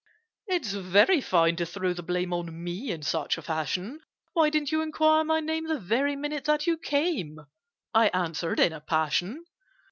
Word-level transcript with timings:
"It's 0.47 0.71
very 0.71 1.21
fine 1.21 1.57
to 1.57 1.65
throw 1.67 1.93
the 1.93 2.01
blame 2.01 2.33
On 2.33 2.63
me 2.63 2.89
in 2.89 3.03
such 3.03 3.37
a 3.37 3.43
fashion! 3.43 3.99
Why 4.33 4.49
didn't 4.49 4.71
you 4.71 4.81
enquire 4.81 5.23
my 5.23 5.41
name 5.41 5.67
The 5.67 5.77
very 5.77 6.15
minute 6.15 6.45
that 6.45 6.65
you 6.65 6.75
came?" 6.75 7.37
I 7.93 8.07
answered 8.07 8.59
in 8.59 8.73
a 8.73 8.81
passion. 8.81 9.45